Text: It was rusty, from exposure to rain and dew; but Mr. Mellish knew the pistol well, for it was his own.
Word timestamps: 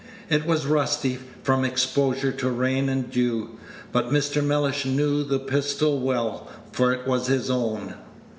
It 0.31 0.47
was 0.47 0.65
rusty, 0.65 1.19
from 1.43 1.63
exposure 1.63 2.31
to 2.31 2.49
rain 2.49 2.89
and 2.89 3.11
dew; 3.11 3.59
but 3.91 4.09
Mr. 4.09 4.43
Mellish 4.43 4.83
knew 4.83 5.23
the 5.23 5.37
pistol 5.37 5.99
well, 5.99 6.47
for 6.71 6.91
it 6.91 7.05
was 7.05 7.27
his 7.27 7.51
own. 7.51 7.93